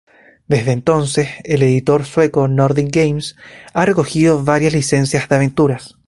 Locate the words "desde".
0.47-0.71